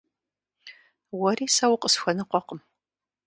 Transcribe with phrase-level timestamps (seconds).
[1.19, 2.59] Уэри сэ укъысхуэныкъуэкъым.